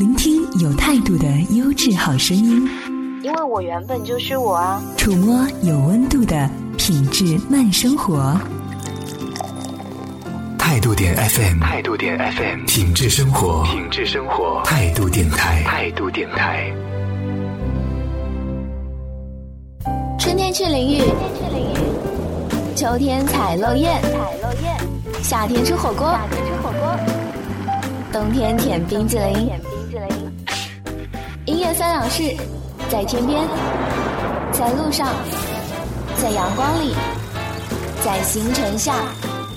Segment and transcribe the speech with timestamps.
[0.00, 2.66] 聆听有态度的优质好声音，
[3.22, 4.82] 因为我原本就是我啊。
[4.96, 8.34] 触摸有温度的品质慢生活。
[10.56, 16.72] 态度点 FM，态度点 FM，品质生活，品质生活，态度电台，态度电台。
[20.18, 21.02] 春天去淋浴，
[22.74, 24.08] 秋天采落叶，采
[24.40, 25.22] 落叶。
[25.22, 26.18] 夏天吃火锅，
[28.10, 29.50] 冬天舔冰激凌。
[31.50, 32.36] 音乐三两事，
[32.88, 33.42] 在天边，
[34.52, 35.08] 在路上，
[36.16, 36.94] 在阳光里，
[38.04, 38.94] 在星辰下。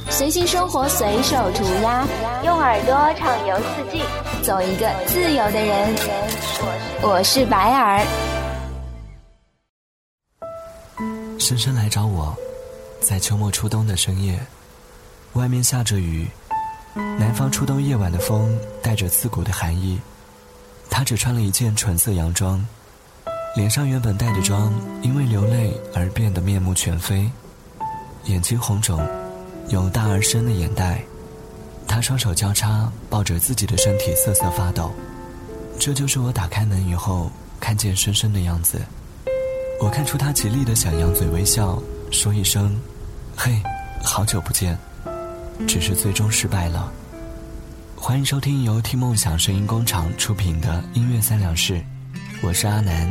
[0.10, 2.04] 随性生活，随手涂鸦，
[2.44, 4.02] 用耳朵畅游四季，
[4.42, 5.96] 做一个自由的人。
[7.04, 8.04] 我是白尔。
[11.38, 12.36] 深深来找我，
[13.02, 14.40] 在秋末初冬的深夜，
[15.34, 16.28] 外面下着雨，
[16.96, 20.00] 南方初冬夜晚的风带着刺骨的寒意。
[20.96, 22.64] 他只穿了一件纯色洋装，
[23.56, 27.28] 脸上原本带着妆，因为流泪而变得面目全非，
[28.26, 29.04] 眼睛红肿。
[29.70, 31.04] 有大而深的眼袋，
[31.88, 34.92] 他双手交叉抱着自己的身体瑟瑟发抖。
[35.80, 38.80] 这就是我打开门以后看见深深的样子。
[39.82, 42.80] 我看出他极力的想扬嘴微笑，说一声
[43.36, 43.60] “嘿，
[44.04, 44.78] 好久不见”，
[45.68, 46.94] 只是最终失败了。
[48.06, 51.82] 欢迎收听由听梦想声音工厂出品的音乐三两事，
[52.42, 53.10] 我是阿南。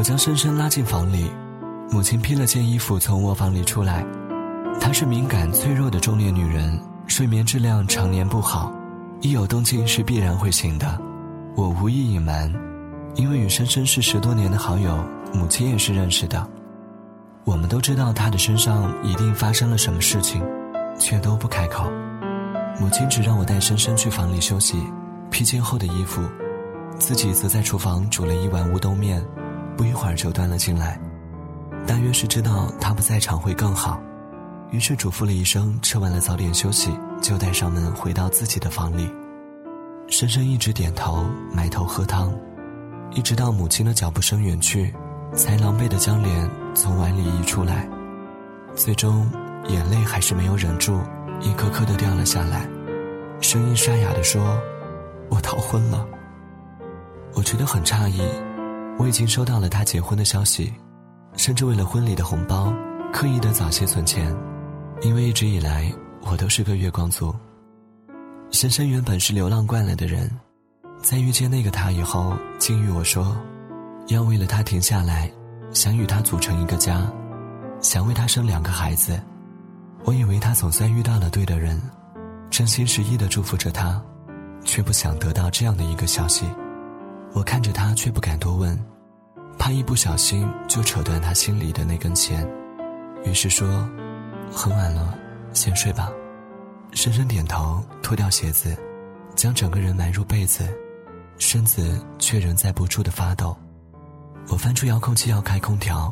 [0.00, 1.30] 我将深深拉进房里，
[1.90, 4.02] 母亲披了件衣服从卧房里出来。
[4.80, 8.72] 她是敏感脆弱的中年女人，睡眠质量常年不好，
[9.20, 10.98] 一有动静是必然会醒的。
[11.54, 12.50] 我无意隐瞒，
[13.14, 16.48] 因为与深深是十多年的好友，母亲也是认识的。
[17.44, 20.42] 我们都知道她的身上一定发生了什么事情，
[20.98, 21.92] 却都不开口。
[22.80, 24.82] 母亲只让我带深深去房里休息，
[25.30, 26.22] 披件后的衣服，
[26.98, 29.22] 自己则在厨房煮了一碗乌冬面。
[29.80, 31.00] 不一会儿就端了进来，
[31.86, 33.98] 大约是知道他不在场会更好，
[34.72, 39.10] 于是嘱咐了一声：“吃完了早点休息。”就带上门回到自己的房里。
[40.08, 42.30] 深深一直点头，埋头喝汤，
[43.12, 44.94] 一直到母亲的脚步声远去，
[45.34, 47.88] 才狼狈的将脸从碗里移出来，
[48.74, 49.30] 最终
[49.68, 51.00] 眼泪还是没有忍住，
[51.40, 52.68] 一颗颗的掉了下来，
[53.40, 54.60] 声音沙哑的说
[55.30, 56.06] ：“我逃婚了。”
[57.32, 58.20] 我觉得很诧异。
[59.00, 60.70] 我已经收到了他结婚的消息，
[61.34, 62.70] 甚至为了婚礼的红包，
[63.10, 64.30] 刻意的早些存钱，
[65.00, 65.90] 因为一直以来
[66.20, 67.34] 我都是个月光族。
[68.50, 70.30] 深深原本是流浪惯了的人，
[71.00, 73.34] 在遇见那个他以后，竟与我说，
[74.08, 75.32] 要为了他停下来，
[75.72, 77.10] 想与他组成一个家，
[77.80, 79.18] 想为他生两个孩子。
[80.04, 81.80] 我以为他总算遇到了对的人，
[82.50, 83.98] 真心实意的祝福着他，
[84.62, 86.44] 却不想得到这样的一个消息。
[87.32, 88.78] 我看着他，却不敢多问。
[89.60, 92.48] 怕一不小心就扯断他心里的那根弦，
[93.26, 93.86] 于是说
[94.50, 95.14] ：“很晚了，
[95.52, 96.10] 先睡吧。”
[96.92, 98.74] 深深点头，脱掉鞋子，
[99.36, 100.66] 将整个人埋入被子，
[101.36, 103.54] 身子却仍在不住的发抖。
[104.48, 106.10] 我翻出遥控器要开空调，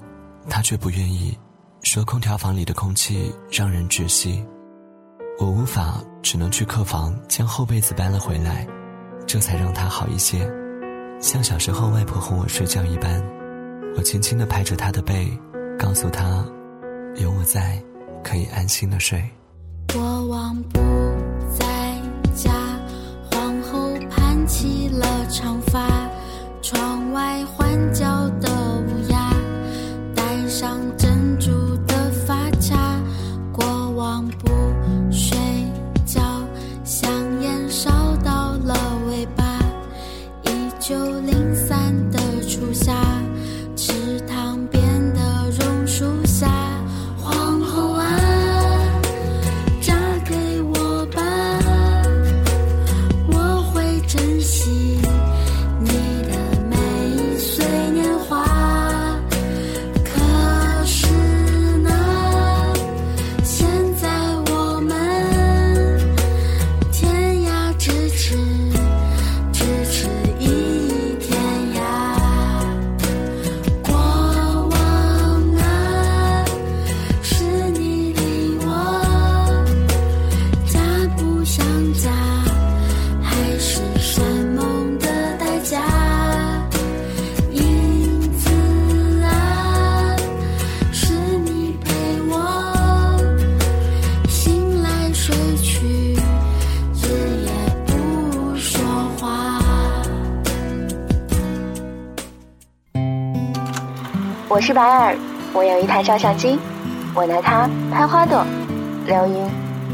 [0.50, 1.36] 他却不愿意，
[1.80, 4.46] 说空调房里的空气让人窒息。
[5.40, 8.68] 我无法，只能去客房将厚被子搬了回来，
[9.26, 10.46] 这才让他好一些，
[11.18, 13.38] 像小时候外婆哄我睡觉一般。
[13.96, 15.29] 我轻轻地拍着他的背，
[15.79, 16.44] 告诉他，
[17.17, 17.82] 有我在，
[18.23, 19.23] 可以安心的睡。
[19.93, 20.79] 国王不
[21.58, 21.67] 在
[22.35, 22.52] 家，
[23.31, 25.88] 皇后盘起了长发，
[26.62, 28.49] 窗外欢叫的
[28.87, 29.32] 乌鸦，
[30.14, 31.50] 戴上珍珠
[104.58, 105.16] 我是白尔，
[105.52, 106.58] 我有一台照相机，
[107.14, 108.44] 我拿它拍花朵、
[109.06, 109.49] 流云、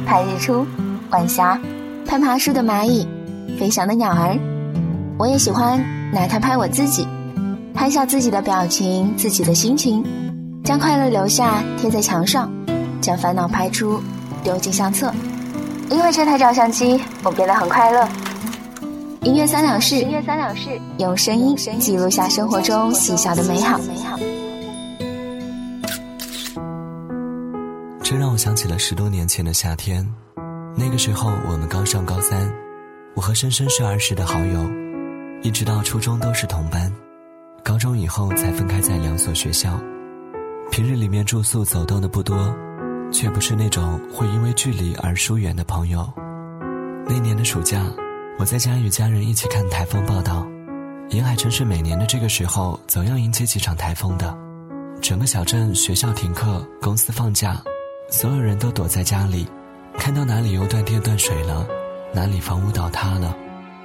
[0.06, 0.66] 拍日出、
[1.10, 1.60] 晚霞、
[2.06, 3.06] 拍爬树的蚂蚁，
[3.58, 4.34] 飞翔的鸟儿。
[5.18, 5.78] 我也喜欢
[6.10, 7.06] 拿它拍我自己，
[7.74, 10.02] 拍下自己的表情、自己的心情，
[10.64, 12.50] 将快乐留下贴在墙上，
[13.02, 14.02] 将烦恼拍出
[14.42, 15.12] 丢进相册。
[15.90, 18.08] 因为这台照相机，我变得很快乐。
[19.24, 23.78] 音乐三两事，音乐三两事，用声音记录下生活中细小的美好。
[28.04, 30.06] 这让我想起了十多年前的夏天，
[30.76, 32.52] 那个时候我们刚上高三，
[33.14, 34.70] 我和深深是儿时的好友，
[35.42, 36.92] 一直到初中都是同班，
[37.62, 39.80] 高中以后才分开在两所学校。
[40.70, 42.54] 平日里面住宿走动的不多，
[43.10, 46.06] 却不是那种会因为距离而疏远的朋友。
[47.06, 47.86] 那年的暑假，
[48.38, 50.46] 我在家与家人一起看台风报道。
[51.08, 54.36] 沿海城市每年的这个时候总要迎接几场台风的，
[55.00, 57.58] 整个小镇学校停课，公司放假。
[58.08, 59.46] 所有人都躲在家里，
[59.98, 61.66] 看到哪里又断电断水了，
[62.12, 63.34] 哪里房屋倒塌了，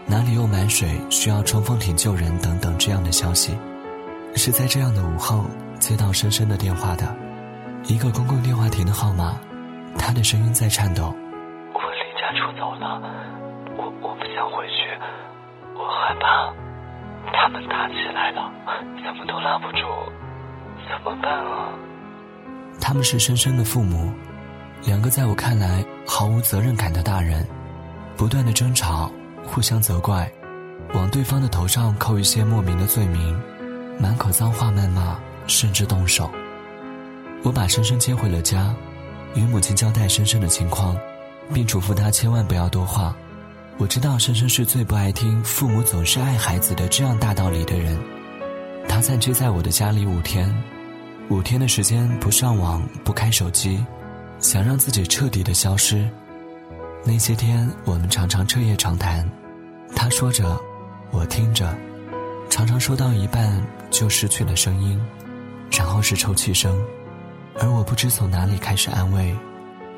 [0.05, 3.57] 哪里又满水需要冲锋艇救人等等这样的消息，
[4.35, 5.45] 是在这样的午后
[5.79, 7.15] 接到深深的电话的，
[7.85, 9.39] 一个公共电话亭的号码，
[9.97, 11.15] 他的声音在颤抖。
[11.73, 13.01] 我离家出走了，
[13.77, 14.85] 我我不想回去，
[15.75, 16.53] 我害怕
[17.33, 18.51] 他们打起来了，
[19.03, 19.79] 怎么都拉不住，
[20.87, 21.73] 怎么办啊？
[22.79, 24.11] 他们是深深的父母，
[24.85, 27.45] 两个在我看来毫无责任感的大人，
[28.17, 29.11] 不断的争吵，
[29.45, 30.31] 互相责怪，
[30.93, 33.39] 往对方的头上扣一些莫名的罪名，
[33.99, 36.31] 满口脏话谩骂，甚至动手。
[37.43, 38.73] 我把深深接回了家，
[39.35, 40.97] 与母亲交代深深的情况，
[41.53, 43.15] 并嘱咐她千万不要多话。
[43.77, 47.97] 我知道深深是最不爱听父母总是爱孩子的这样大道理的人。
[48.89, 50.53] 他暂居在我的家里五天。
[51.29, 53.85] 五天的时间不上网不开手机，
[54.39, 56.09] 想让自己彻底的消失。
[57.05, 59.29] 那些天我们常常彻夜长谈，
[59.95, 60.59] 他说着，
[61.11, 61.77] 我听着，
[62.49, 63.61] 常常说到一半
[63.91, 64.99] 就失去了声音，
[65.71, 66.83] 然后是抽泣声，
[67.59, 69.35] 而我不知从哪里开始安慰，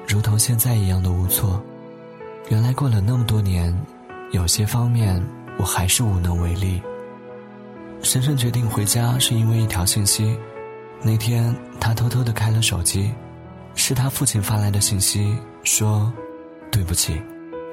[0.05, 1.63] 如同现在一样的无措。
[2.49, 3.73] 原来过了那么多年，
[4.31, 5.25] 有些方面
[5.57, 6.81] 我还是无能为力。
[8.03, 10.37] 深深决定回家是因为一条信息。
[11.03, 13.11] 那天，他偷偷的开了手机，
[13.73, 16.13] 是他父亲发来的信息，说
[16.71, 17.19] ：“对不起，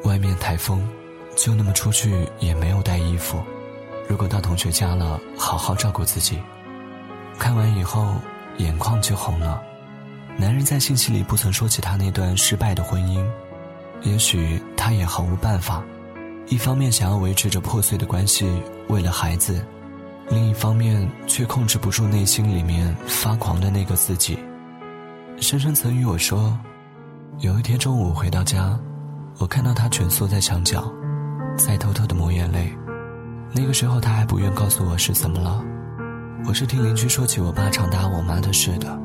[0.05, 0.89] 外面台风，
[1.37, 3.43] 就那么出去也没有带衣服。
[4.09, 6.39] 如果到同学家了，好好照顾自己。”
[7.39, 8.15] 看完以后，
[8.57, 9.63] 眼眶就红了。
[10.39, 13.23] 男人在信息里不曾说起他那段失败的婚姻，
[14.03, 15.85] 也许他也毫无办法。
[16.47, 18.51] 一方面想要维持着破碎的关系，
[18.89, 19.63] 为了孩子。
[20.31, 24.39] 另一方面，却控制不住内心里面发狂的那个自己。
[25.41, 26.57] 深深曾与我说，
[27.39, 28.79] 有一天中午回到家，
[29.39, 30.93] 我看到他蜷缩在墙角，
[31.57, 32.71] 在偷偷的抹眼泪。
[33.55, 35.65] 那个时候他还不愿告诉我是怎么了。
[36.47, 38.99] 我是听邻居说起我爸常打我妈的事的，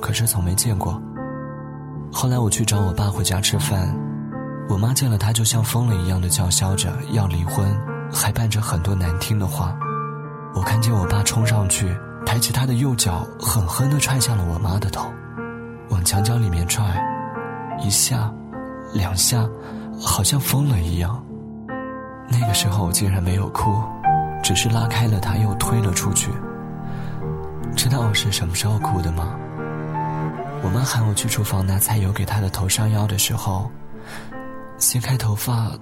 [0.00, 1.00] 可是从没见过。
[2.10, 3.94] 后来我去找我爸回家吃饭，
[4.70, 7.78] 我妈见了他就像疯了一样的叫嚣着要离婚，
[8.10, 9.76] 还伴着很多难听的话。
[10.54, 15.10] 我看见我爸冲上去，抬起他的右脚，狠狠地踹向了我妈的头，
[15.88, 16.84] 往墙角里面踹，
[17.80, 18.30] 一下，
[18.92, 19.48] 两下，
[20.00, 21.24] 好像疯了一样。
[22.28, 23.82] 那个时候我竟然没有哭，
[24.42, 26.30] 只是拉开了他，又推了出去。
[27.74, 29.34] 知道我是什么时候哭的吗？
[30.62, 33.70] 我妈喊我去厨房拿菜油给她的头上药的时候，
[34.78, 35.72] 掀开头发，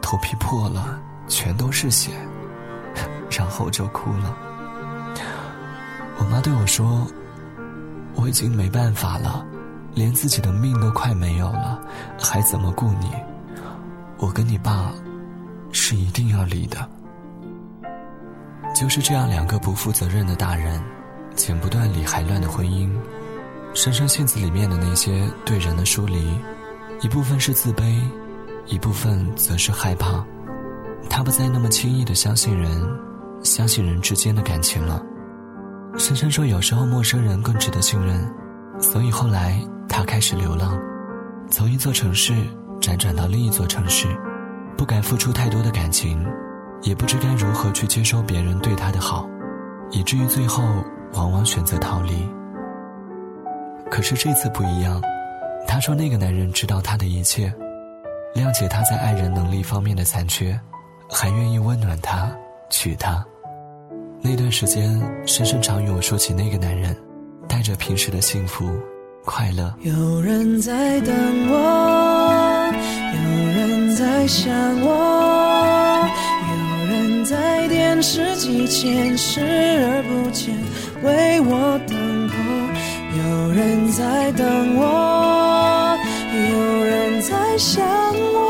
[0.00, 2.12] 头皮破了，全都是血，
[3.30, 4.36] 然后就哭了。
[6.18, 7.06] 我妈对我说
[8.14, 9.44] ：“我已经没办法了，
[9.94, 11.80] 连自己的命都快没有了，
[12.20, 13.10] 还怎么顾你？
[14.18, 14.92] 我跟你爸
[15.72, 16.88] 是一定要离的。”
[18.74, 20.82] 就是这样，两个不负责任的大人。
[21.36, 22.90] 剪不断理还乱的婚姻，
[23.72, 26.38] 深深陷子里面的那些对人的疏离，
[27.00, 28.02] 一部分是自卑，
[28.66, 30.22] 一部分则是害怕。
[31.08, 32.68] 他不再那么轻易的相信人，
[33.42, 35.02] 相信人之间的感情了。
[35.96, 38.26] 珊珊说，有时候陌生人更值得信任，
[38.78, 40.78] 所以后来他开始流浪，
[41.50, 42.34] 从一座城市
[42.80, 44.06] 辗转到另一座城市，
[44.76, 46.24] 不敢付出太多的感情，
[46.82, 49.28] 也不知该如何去接收别人对他的好，
[49.90, 50.62] 以至于最后。
[51.14, 52.24] 往往选择逃离。
[53.90, 55.02] 可是这次不一样，
[55.66, 57.52] 他说那个男人知道他的一切，
[58.32, 60.56] 谅解他在爱人能力方面的残缺，
[61.10, 62.30] 还愿意温暖他，
[62.70, 63.22] 娶她。
[64.22, 66.96] 那段时间，深深常与我说起那个男人，
[67.48, 68.70] 带着平时的幸福、
[69.24, 69.74] 快乐。
[69.80, 71.14] 有人在等
[71.50, 72.72] 我，
[73.14, 73.20] 有
[73.56, 76.06] 人在想我，
[76.50, 76.54] 有
[76.86, 80.54] 人在电视机前视而不见。
[81.02, 81.96] 为我等
[82.28, 82.34] 候，
[83.16, 85.96] 有人在等我，
[86.50, 87.82] 有人在想
[88.34, 88.49] 我，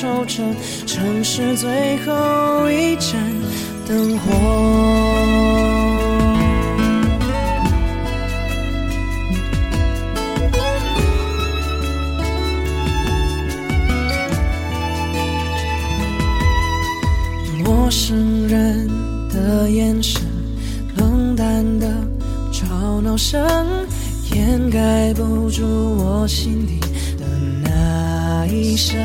[0.00, 0.44] 守着
[0.86, 3.18] 城市最后一盏
[3.84, 4.32] 灯火。
[17.64, 18.88] 陌生人
[19.28, 20.22] 的眼神，
[20.96, 21.92] 冷淡的
[22.52, 23.44] 吵闹声，
[24.32, 25.64] 掩盖不住
[25.98, 26.77] 我心底
[28.60, 28.98] 一声，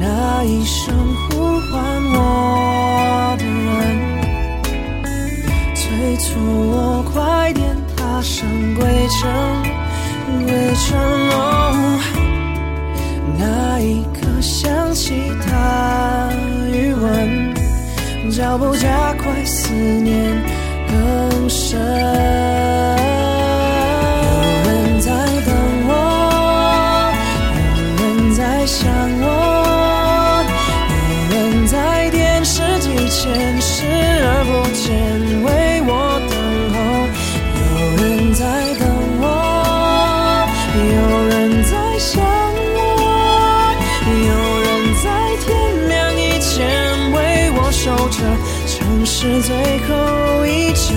[0.00, 0.94] 那一声
[1.28, 3.78] 呼唤我的人，
[5.74, 9.28] 催促我快点踏上归程，
[10.46, 10.88] 归程。
[13.38, 15.12] 那一刻想起
[15.46, 16.30] 他
[16.72, 17.54] 余温，
[18.30, 20.42] 脚步加快，思念
[20.88, 21.78] 更深。
[49.04, 50.96] 是最后一盏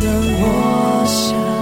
[0.00, 0.08] 灯，
[0.40, 1.57] 我想。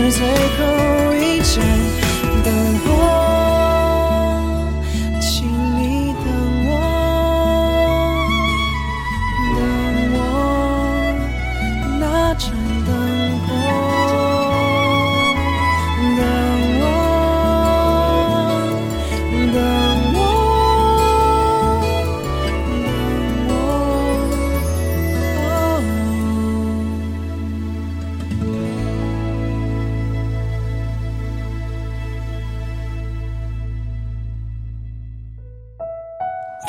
[0.00, 0.77] 是最后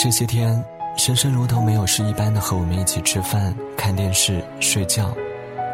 [0.09, 0.65] 这些天，
[0.97, 5.15] 深深如同没有事一般的和我们一起吃饭、看电视、睡觉，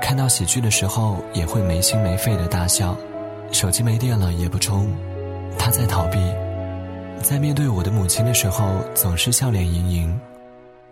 [0.02, 2.98] 看到喜剧的时候也会没心没肺的大笑，
[3.54, 4.94] 手机没电了也不充，
[5.58, 6.20] 他在逃避，
[7.24, 10.20] 在面对我的母亲的时候总是笑脸盈盈，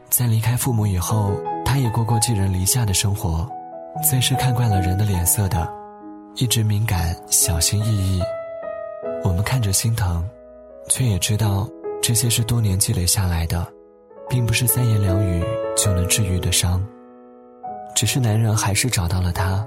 [0.10, 1.34] 在离开父母以后，
[1.66, 3.46] 他也过过寄人篱下的生活，
[4.10, 5.70] 最是看惯了人的脸色的，
[6.36, 8.22] 一直敏感小心翼翼。
[9.22, 10.26] 我们看着心疼，
[10.88, 11.68] 却也知道
[12.04, 13.66] 这些是多年积累下来的，
[14.30, 15.42] 并不是三言两语
[15.78, 16.86] 就能治愈的伤。
[17.96, 19.66] 只是男人还是找到了她。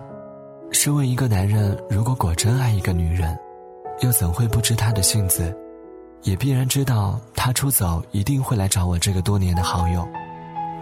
[0.70, 3.34] 试问一个男人，如果果真爱一个女人，
[4.00, 5.56] 又怎会不知她的性子？
[6.24, 10.06] 也必然知道她出走一定会来找我这个多年的好友。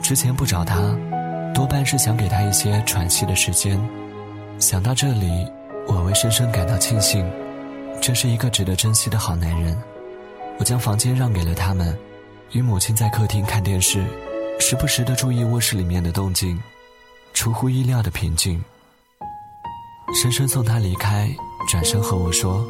[0.02, 0.92] 之前不找他，
[1.54, 3.80] 多半是想给他一些喘息的时间。
[4.58, 5.46] 想到这里，
[5.86, 7.24] 我为深深感到庆幸。
[8.00, 9.78] 这是一个值得珍惜的好男人。
[10.58, 11.96] 我将房间让给了他们，
[12.52, 14.04] 与母亲在客厅看电视，
[14.60, 16.58] 时不时的注意卧室里面的动静，
[17.32, 18.62] 出乎意料的平静。
[20.14, 21.28] 深深送他离开，
[21.68, 22.64] 转身和我说：“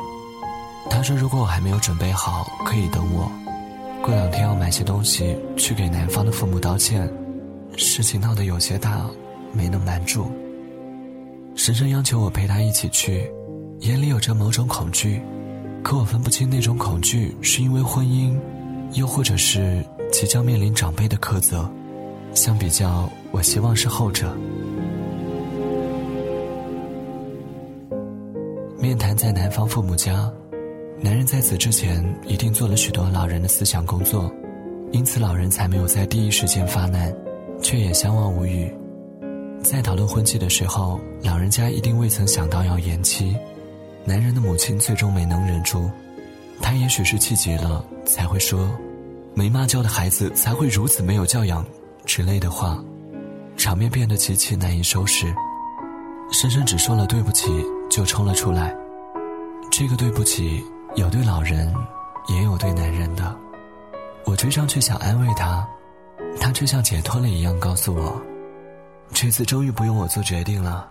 [0.89, 3.31] 他说如果我还没有准备好，可以等我。
[4.03, 7.11] 过两天要买些东西去给男方的父母道歉，
[7.77, 9.05] 事情闹得有些大，
[9.53, 10.31] 没能瞒住。”
[11.55, 13.31] 深深央求我陪他一起去，
[13.81, 15.21] 眼里有着某种恐惧，
[15.85, 18.35] 可我分不清那种恐惧是因为婚姻，
[18.95, 21.71] 又或者是即将面临长辈的苛责。
[22.33, 24.35] 相比较，我希望是后者。
[28.79, 30.33] 面谈在男方父母家，
[31.03, 34.33] 男人在此之前一定做了许多老人的思想工作，
[34.91, 37.15] 因此老人才没有在第一时间发难，
[37.61, 38.73] 却也相望无语。
[39.63, 43.37] 在讨论婚期的时候，老人家一定未曾想到要延期。
[44.05, 45.91] 男人的母亲最终没能忍住，
[46.61, 48.71] 她也许是气急了，才会说
[49.35, 51.65] ：“没妈教的孩子才会如此没有教养”
[52.05, 52.83] 之类的话，
[53.57, 55.35] 场面变得极其难以收拾。
[56.33, 57.51] 深深只说了对不起。
[57.91, 58.75] 就冲了出来。
[59.71, 60.65] 这个对不起，
[60.97, 61.73] 有对老人，
[62.29, 63.33] 也有对男人的。
[64.25, 65.65] 我追上去想安慰他，
[66.41, 68.21] 他却像解脱了一样告诉我
[69.15, 70.91] ：“这次终于不用我做决定了。”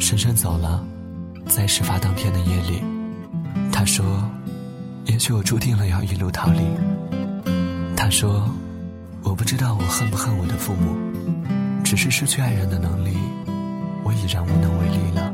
[0.00, 0.82] 深深走了，
[1.46, 2.82] 在事发当天的夜里，
[3.70, 4.04] 他说
[5.06, 6.60] ：“也许我注定了要一路逃离。”
[7.94, 8.48] 他说
[9.22, 10.96] ：“我不知道我恨不恨我的父母，
[11.84, 13.16] 只是失去爱人的能力。”
[14.02, 15.32] 我已然无能为力了。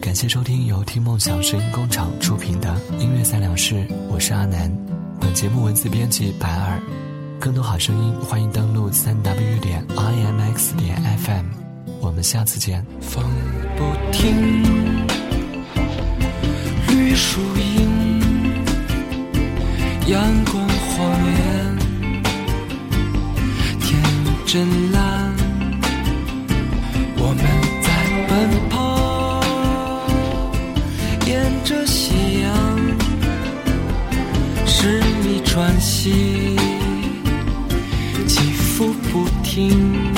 [0.00, 4.74] 感谢收听由听梦想声音工厂出品的音乐三两事，我是阿南。
[5.20, 6.80] 本节目文字编辑白尔。
[7.38, 11.63] 更多好声音，欢迎登录三 w 点 imx 点 fm。
[12.04, 12.84] 我们下次见。
[13.00, 13.24] 风
[13.78, 14.62] 不停，
[16.88, 18.20] 绿树荫，
[20.08, 21.78] 阳光晃眼，
[23.80, 24.02] 天
[24.44, 25.32] 真蓝。
[27.16, 27.42] 我们
[27.80, 27.88] 在
[28.28, 29.40] 奔跑，
[31.26, 32.52] 沿着夕阳，
[34.66, 36.54] 十里穿行，
[38.28, 40.13] 起伏不停。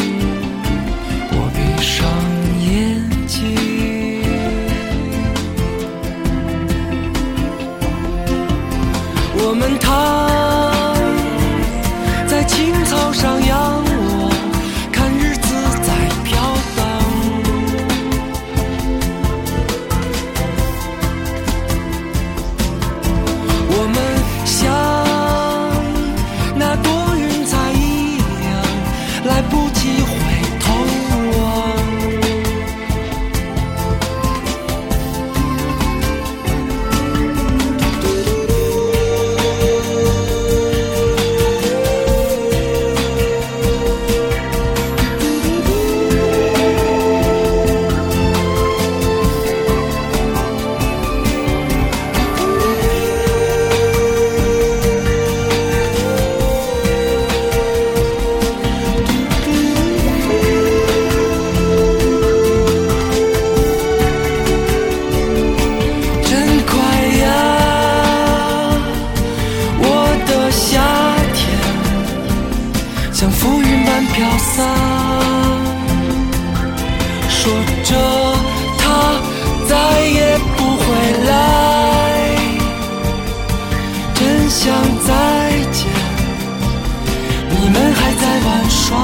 [88.68, 88.98] 霜，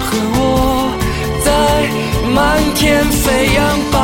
[0.00, 0.38] 和我
[1.44, 1.48] 在
[2.34, 2.38] 漫
[2.74, 3.58] 天飞扬
[3.90, 3.96] 吧，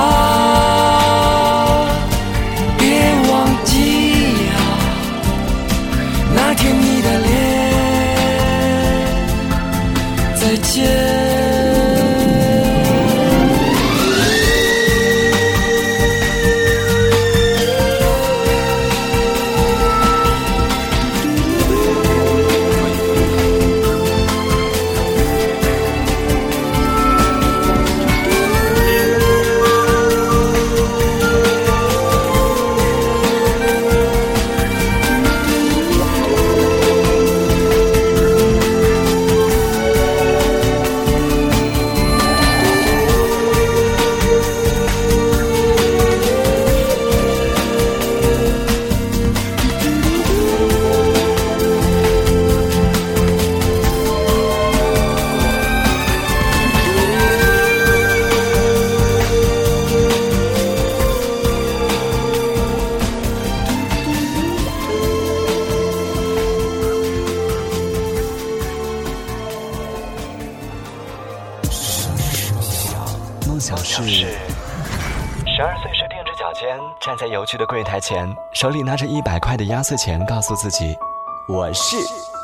[75.57, 80.95] 十二岁时，踮着脚尖，站在邮局的柜台前，手里拿着一百块的压岁钱，告诉自己
[81.49, 81.97] ：“我是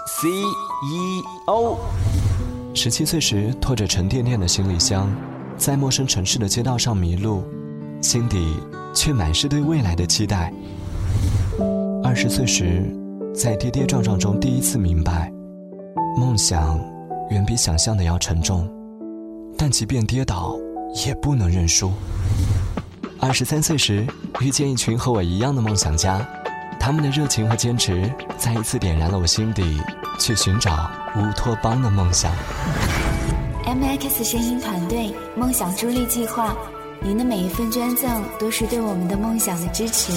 [0.07, 1.77] CEO。”
[2.75, 5.14] 十七岁时，拖着沉甸甸的行李箱，
[5.59, 7.44] 在陌生城市的街道上迷路，
[8.01, 8.57] 心底
[8.94, 10.51] 却满是对未来的期待。
[12.03, 12.83] 二十岁时，
[13.35, 15.31] 在跌跌撞撞中第一次明白，
[16.16, 16.81] 梦想
[17.29, 18.66] 远比想象的要沉重，
[19.59, 20.57] 但即便跌倒，
[21.05, 21.92] 也不能认输。
[23.22, 24.04] 二十三岁时，
[24.40, 26.20] 遇见一群和我一样的梦想家，
[26.80, 29.80] 他们的热情和坚持再一次点燃了我心底
[30.18, 32.32] 去寻找乌托邦的梦想。
[33.64, 36.56] M X 声音团队梦想助力计划，
[37.00, 40.12] 您的每一份捐赠都是对我们的梦想的支持。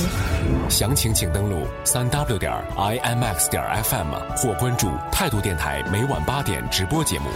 [0.67, 7.27] 详情请登录三 W 点 I M X 点 F M 或关注态度电台每晚八点直播节目。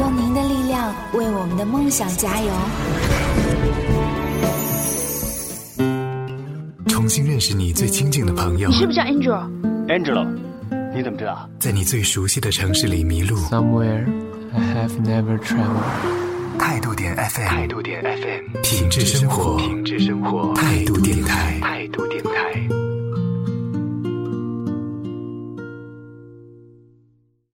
[0.00, 2.50] 用您的力量为我们的梦想加油。
[7.12, 8.70] 新认识你最亲近的朋友。
[8.70, 10.26] 你是不是叫 Angel？Angelo，
[10.94, 11.46] 你怎么知道？
[11.58, 13.36] 在你最熟悉的城市里迷路。
[13.50, 14.06] Somewhere
[14.54, 16.58] I have never traveled。
[16.58, 21.60] 态度点 FM，态度点 FM，品质生活，品质生活，态度电台。